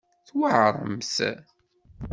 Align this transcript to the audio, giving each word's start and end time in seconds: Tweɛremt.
Tweɛremt. 0.27 1.17